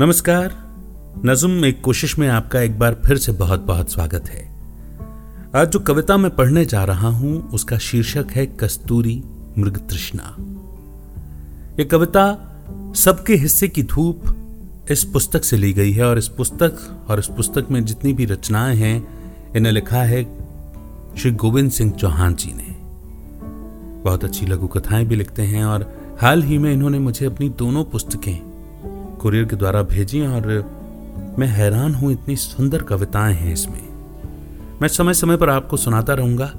[0.00, 0.54] नमस्कार।
[1.24, 4.54] नज्म एक कोशिश में आपका एक बार फिर से बहुत बहुत स्वागत है।
[5.56, 9.24] आज जो कविता मैं पढ़ने जा रहा हूँ, उसका शीर्षक है कस्तूरी
[9.58, 10.36] मृग तृष्णा।
[11.80, 12.54] यह कविता
[12.96, 14.22] सबके हिस्से की धूप
[14.90, 18.24] इस पुस्तक से ली गई है और इस पुस्तक और इस पुस्तक में जितनी भी
[18.24, 19.08] रचनाएँ हैं,
[19.56, 20.24] इन्हें लिखा है
[21.18, 22.76] श्री गोविंद सिंह चौहान जी ने।
[24.02, 27.84] बहुत अच्छी लघु कथाएँ भी लिखते हैं और हाल ही में इन्होंने मुझे अपनी दोनों
[27.84, 28.51] पुस्तकें
[29.22, 30.46] कुरियर के द्वारा भेजी और
[31.38, 33.82] मैं हैरान हूँ इतनी सुंदर कविताएँ हैं इसमें।
[34.82, 36.52] मैं समय समय पर आपको सुनाता रहूँगा,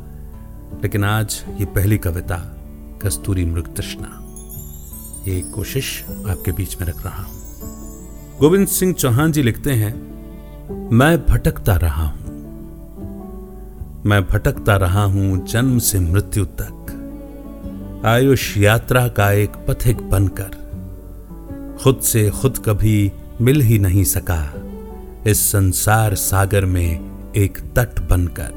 [0.83, 2.37] लेकिन आज ये पहली कविता,
[3.01, 4.19] कस्तूरी मृग तृष्णा।
[5.27, 7.41] ये कोशिश आपके बीच में रख रहा हूँ।
[8.39, 9.93] गोविंद सिंह चौहान जी लिखते हैं,
[10.91, 12.19] मैं भटकता रहा हूँ।
[14.05, 16.79] मैं भटकता रहा हूँ जन्म से मृत्यु तक।
[18.05, 20.62] आयुष यात्रा का एक पथिक बनकर
[21.83, 23.11] खुद से खुद कभी
[23.41, 24.53] मिल ही नहीं सका।
[25.27, 26.99] इस संसार सागर में
[27.35, 28.51] एक तट बनकर।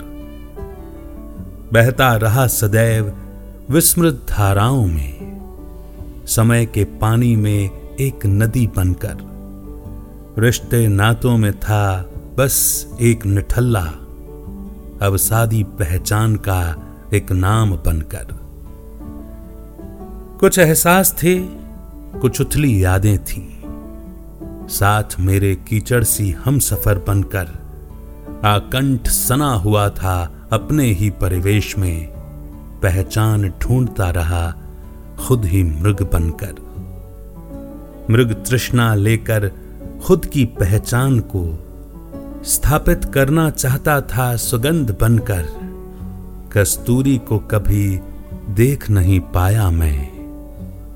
[1.73, 3.17] बहता रहा सदैव
[3.71, 5.41] विस्मृत धाराओं में।
[6.27, 9.17] समय के पानी में एक नदी बनकर।
[10.39, 13.93] रिश्ते नातों में था बस एक निठल्ला।
[15.03, 16.77] अवसादी पहचान का
[17.15, 18.27] एक नाम बनकर।
[20.41, 21.66] कुछ एहसास थे
[22.21, 23.57] कुछ उथली यादें थीं।
[24.69, 27.67] साथ मेरे कीचड़ सी हम सफ़र बनकर
[28.45, 32.07] आकंठ सना हुआ था अपने ही परिवेश में।
[32.83, 34.55] पहचान ढूंढता रहा
[35.19, 36.55] खुद ही मृग बनकर।
[38.11, 39.53] मृग तृष्णा लेकर
[40.05, 41.59] खुद की पहचान को
[42.45, 45.49] स्थापित करना चाहता था सुगंध बनकर।
[46.53, 48.01] कस्तूरी को कभी
[48.51, 50.16] देख नहीं पाया मैं।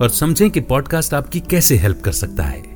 [0.00, 2.69] और समझें कि पॉडकास्ट आपकी कैसे हेल्प कर सकता है।